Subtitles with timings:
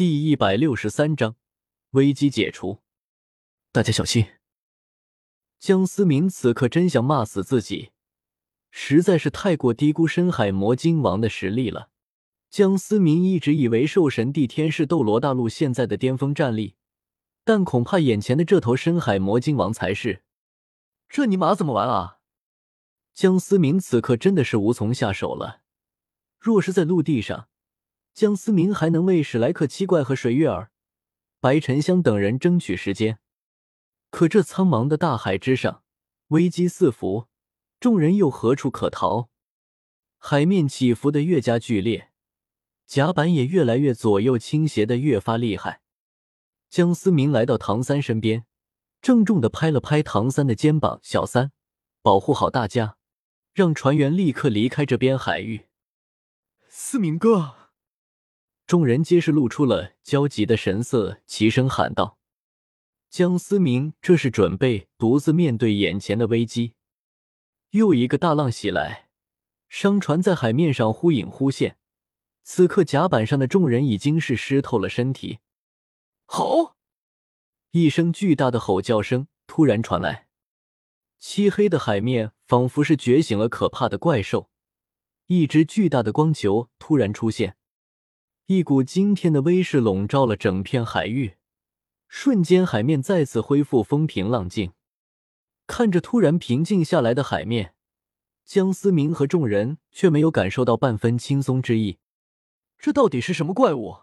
[0.00, 1.36] 第一百六十三章
[1.90, 2.78] 危机解除。
[3.70, 4.28] 大家小心！
[5.58, 7.90] 江思明此刻真想骂死自己，
[8.70, 11.90] 实在是太过低估深海魔晶王的实力了。
[12.48, 16.76] 江思明一直以为兽神帝天是斗罗大陆现在的巅峰战力，
[17.44, 20.22] 但恐怕眼前的这头深海魔晶王才是。
[21.10, 22.20] 这尼玛怎么玩啊？
[23.12, 25.60] 江思明此刻真的是无从下手了。
[26.38, 27.49] 若是在陆地上，
[28.20, 30.70] 江思明还能为史莱克七怪和水月儿、
[31.40, 33.18] 白沉香等人争取时间，
[34.10, 35.82] 可这苍茫的大海之上，
[36.28, 37.28] 危机四伏，
[37.80, 39.30] 众人又何处可逃？
[40.18, 42.10] 海面起伏的越加剧烈，
[42.86, 45.80] 甲板也越来越左右倾斜的越发厉害。
[46.68, 48.44] 江思明来到唐三身边，
[49.00, 51.52] 郑重的拍了拍唐三的肩膀：“小三，
[52.02, 52.98] 保护好大家，
[53.54, 55.68] 让船员立刻离开这边海域。”
[56.68, 57.59] 思明哥。
[58.70, 62.18] 众人皆是露出了焦急的神色，齐声喊道
[63.10, 66.74] ：“江思明，这是准备独自面对眼前的危机。”
[67.70, 69.08] 又一个大浪袭来，
[69.68, 71.78] 商船在海面上忽隐忽现。
[72.44, 75.40] 此刻甲板上的众人已经是湿透了身体。
[76.26, 76.76] 吼！
[77.72, 80.28] 一声巨大的吼叫声突然传来，
[81.18, 84.48] 漆黑的海面仿佛是觉醒了可怕的怪兽，
[85.26, 87.56] 一只巨大的光球突然出现。
[88.52, 91.36] 一股惊天的威势笼罩了整片海域，
[92.08, 94.72] 瞬间海面再次恢复风平浪静。
[95.68, 97.76] 看着突然平静下来的海面，
[98.44, 101.98] 江思明和众人却没有感受到半分轻松之意。
[102.76, 103.98] 这到底是什么怪物？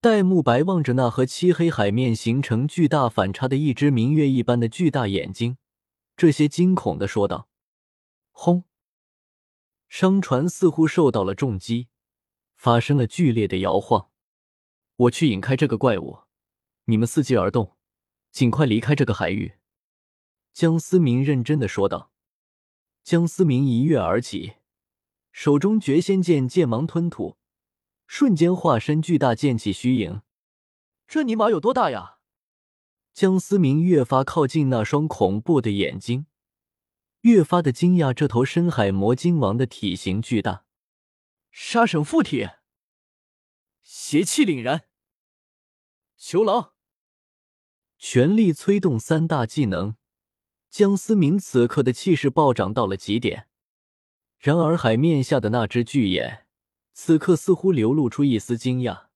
[0.00, 5.58] 戴沐白望着那和漆黑海面形成巨大反差的一只明月一般的巨大眼睛，
[6.16, 7.50] 这些惊恐的说道
[8.32, 8.64] ：“轰！”
[9.86, 11.88] 商船似乎受到了重击。
[12.64, 14.08] 发生了剧烈的摇晃，
[14.96, 16.20] 我去引开这个怪物，
[16.86, 17.76] 你们伺机而动，
[18.32, 19.56] 尽快离开这个海域。”
[20.54, 22.10] 江思明认真的说道。
[23.02, 24.54] 江思明一跃而起，
[25.30, 27.36] 手中绝仙剑剑芒吞吐，
[28.06, 30.22] 瞬间化身巨大剑气虚影。
[31.06, 32.16] 这尼玛有多大呀？
[33.12, 36.24] 江思明越发靠近那双恐怖的眼睛，
[37.20, 40.64] 越发的惊讶，这头深海魔鲸王的体型巨大。
[41.56, 42.48] 杀神附体，
[43.80, 44.88] 邪气凛然。
[46.16, 46.72] 囚狼，
[47.96, 49.94] 全力催动三大技能。
[50.68, 53.46] 江思明此刻的气势暴涨到了极点。
[54.36, 56.48] 然而海面下的那只巨眼，
[56.92, 59.06] 此刻似乎流露出一丝惊讶：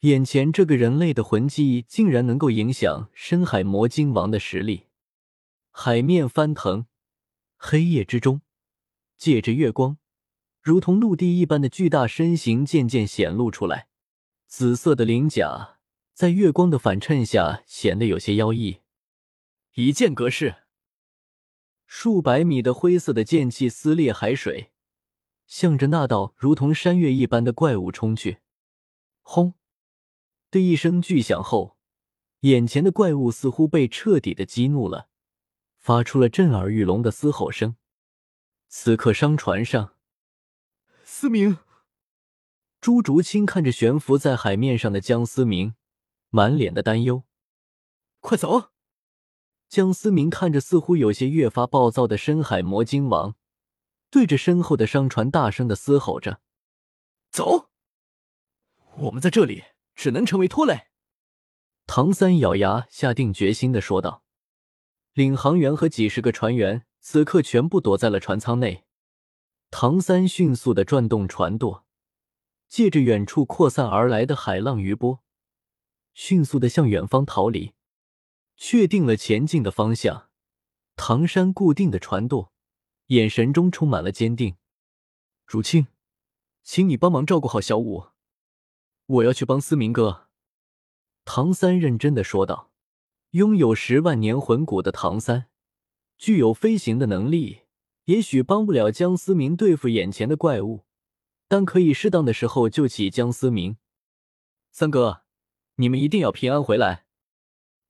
[0.00, 4.86] 眼前这个人类的魂技，竟然能够影响深海魔鲸王的实力。
[5.70, 6.86] 海面翻腾，
[7.58, 8.40] 黑夜之中，
[9.18, 9.98] 借着月光。
[10.64, 13.86] 如同陆地一般的巨大身形渐渐显露出来，
[14.46, 15.76] 紫色的鳞甲
[16.14, 18.80] 在月光的反衬下显得有些妖异。
[19.74, 20.62] 一剑格式，
[21.84, 24.70] 数百米的灰色的剑气撕裂海水，
[25.46, 28.38] 向着那道如同山岳一般的怪物冲去。
[29.20, 29.52] 轰
[30.50, 31.76] 的一声巨响后，
[32.40, 35.08] 眼前的怪物似乎被彻底的激怒了，
[35.76, 37.76] 发出了震耳欲聋的嘶吼声。
[38.68, 39.93] 此刻商船上。
[41.24, 41.56] 思明，
[42.82, 45.74] 朱竹清看着悬浮在海面上的江思明，
[46.28, 47.24] 满脸的担忧。
[48.20, 48.72] 快走！
[49.66, 53.36] 江思明看着似乎有些越发暴躁的深海魔鲸王，
[54.10, 56.42] 对着身后的商船大声的嘶吼着
[57.32, 57.70] ：“走！
[58.98, 59.64] 我们在这里
[59.94, 60.88] 只能成为拖累。”
[61.88, 64.24] 唐三咬牙下定决心的说道。
[65.14, 68.84] 领航员和几十个船员此刻全部躲在了船舱内。
[69.76, 71.84] 唐三迅速的转动船舵，
[72.68, 75.18] 借着远处扩散而来的海浪余波，
[76.14, 77.72] 迅速的向远方逃离。
[78.56, 80.30] 确定了前进的方向，
[80.94, 82.52] 唐山固定的船舵，
[83.06, 84.54] 眼神中充满了坚定。
[85.44, 85.88] 竹青，
[86.62, 88.10] 请你帮忙照顾好小五，
[89.06, 90.28] 我要去帮思明哥。
[91.24, 92.70] 唐三认真的说道。
[93.30, 95.48] 拥有十万年魂骨的唐三，
[96.16, 97.63] 具有飞行的能力。
[98.04, 100.84] 也许帮不了江思明对付眼前的怪物，
[101.48, 103.76] 但可以适当的时候救起江思明。
[104.70, 105.22] 三哥，
[105.76, 107.06] 你们一定要平安回来。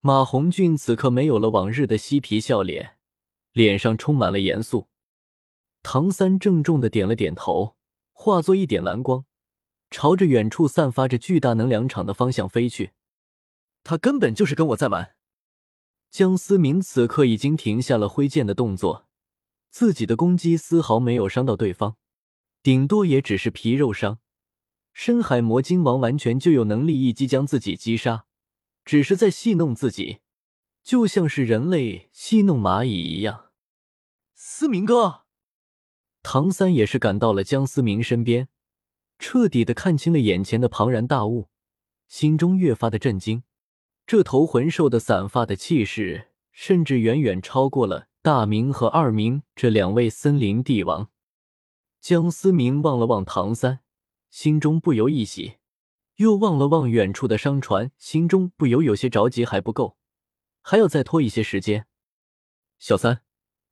[0.00, 2.98] 马红俊此刻没有了往日的嬉皮笑脸，
[3.52, 4.88] 脸上充满了严肃。
[5.82, 7.76] 唐三郑重的点了点头，
[8.12, 9.24] 化作一点蓝光，
[9.90, 12.92] 朝着远处散发着巨大能量场的方向飞去。
[13.82, 15.16] 他根本就是跟我在玩。
[16.10, 19.05] 江思明此刻已经停下了挥剑的动作。
[19.70, 21.96] 自己的攻击丝毫没有伤到对方，
[22.62, 24.18] 顶多也只是皮肉伤，
[24.92, 28.26] 深海魔鲸王完全就有能力一击将自己击杀，
[28.84, 30.20] 只是在戏弄自己，
[30.82, 33.50] 就像是人类戏弄蚂蚁一样。
[34.34, 35.22] 思明哥，
[36.22, 38.48] 唐三也是赶到了江思明身边，
[39.18, 41.48] 彻底的看清了眼前的庞然大物，
[42.08, 43.42] 心中越发的震惊。
[44.06, 51.12] 这头魂兽的散发的气势，甚至远远超过了大明和二明这两位森林帝王。
[52.00, 53.84] 江思明望了望唐三。
[54.30, 55.58] 心中不由一喜，
[56.16, 59.44] 又望了望远处的商船，心中不由有些着急。
[59.44, 59.96] 还不够，
[60.60, 61.86] 还要再拖一些时间。
[62.80, 63.22] 小三，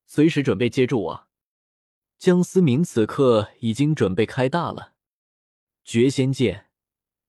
[0.06, 1.26] 随时准备接住我。
[2.16, 4.92] 江思明此刻已经准备开大了，
[5.82, 6.66] 绝仙剑、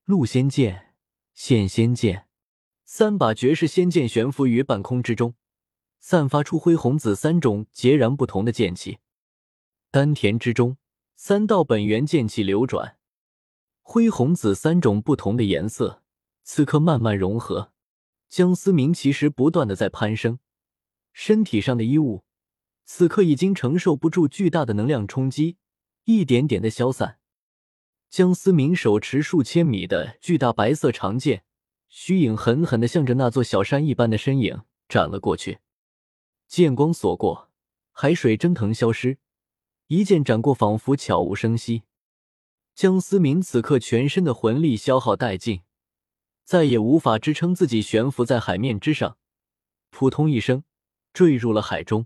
[0.04, 0.94] 陆仙剑、
[1.34, 2.28] 现仙剑，
[2.84, 5.34] 三把绝世仙剑悬浮于半空之中，
[6.08, 9.00] 散发出灰、红、紫三种截然不同的剑气。
[9.90, 10.78] 丹田之中，
[11.16, 12.98] 三道本源剑气流转。
[13.82, 16.04] 灰、红、紫三种不同的颜色，
[16.44, 17.72] 此刻慢慢融合。
[18.30, 20.38] 江思明其实不断的在攀升，
[21.12, 22.24] 身体上的衣物
[22.84, 25.58] 此刻已经承受不住巨大的能量冲击，
[26.04, 27.18] 一点点的消散。
[28.12, 31.44] 江思明手持数千米的巨大白色长剑，
[31.90, 35.58] 虚影狠狠的向着那座小山一般的身影斩了过去。
[36.56, 37.50] 剑光所过，
[37.92, 39.18] 海水蒸腾消失，
[39.88, 41.84] 一剑斩过，仿佛悄无声息。
[42.74, 45.64] 江思明此刻全身的魂力消耗殆尽，
[46.46, 49.18] 再也无法支撑自己悬浮在海面之上，
[49.90, 50.64] 扑通一声
[51.12, 52.06] 坠入了海中。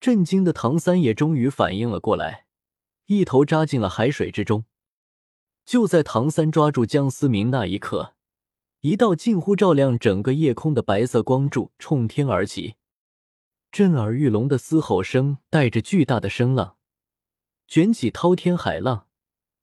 [0.00, 2.46] 震惊的唐三也终于反应了过来，
[3.06, 4.64] 一头扎进了海水之中。
[5.64, 8.16] 就在唐三抓住江思明那一刻，
[8.80, 12.74] 一道近乎照亮整个夜空的白色光柱冲天而起，
[13.74, 16.76] 震耳欲聋的嘶吼声带着巨大的声浪，
[17.66, 19.08] 卷起滔天海浪。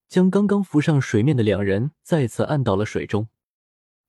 [0.10, 3.30] 将刚刚浮上水面的两人再次按到了水中。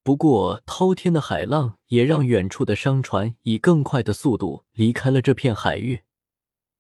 [0.03, 6.01] 不过，滔天的海浪也让远处的商船以更快的速度离开了这片海域。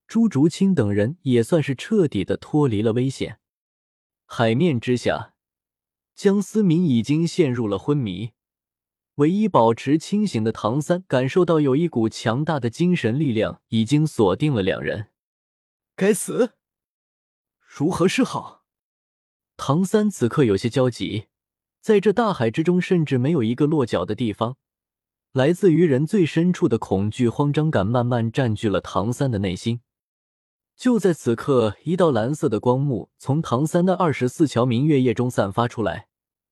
[0.08, 3.38] 朱竹清等人也算是彻底的脱离了危险。
[4.26, 5.34] 海面之下，
[6.16, 8.32] 江思明已经陷入了昏迷。
[9.16, 15.08] 唯一保持清醒的唐三感受到有一股强大的精神力量已经锁定了两人。
[15.94, 16.54] 该死！
[17.60, 18.64] 如何是好？
[19.58, 21.26] 唐三此刻有些焦急，
[21.80, 24.56] 在这大海之中，甚至没有一个落脚的地方。
[25.32, 29.80] 来自于人最深处的恐惧、慌张感慢慢占据了唐三的内心。
[30.74, 36.08] 就在此刻，一道蓝色的光幕从唐三的二十四桥明月夜中散发出来，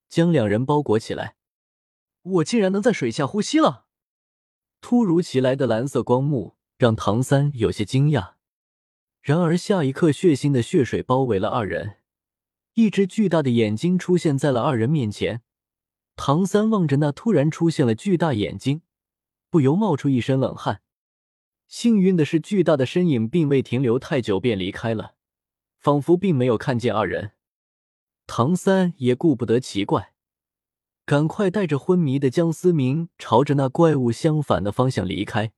[0.08, 1.36] 将两人包裹起来。
[2.22, 3.86] 我竟然能在水下呼吸了！
[4.80, 8.34] 突如其来的蓝色光幕让唐三有些惊讶。
[9.22, 11.98] 然而下一刻，血腥的血水包围了二人。
[12.74, 15.42] 一只巨大的眼睛出现在了二人面前，
[16.16, 18.82] 唐三望着那突然出现了巨大眼睛，
[19.50, 20.82] 不由冒出一身冷汗。
[21.66, 25.14] 幸运的是，巨大的身影并未停留太久便离开了，
[25.78, 27.32] 仿佛并没有看见二人。
[28.26, 30.09] 唐三也顾不得奇怪，
[31.10, 35.50] 赶快带着昏迷的江思明朝着那怪物相反的方向离开。